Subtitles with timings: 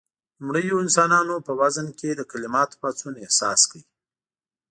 [0.39, 3.79] لومړيو انسانانو په وزن کې د کليماتو پاڅون احساس کړ.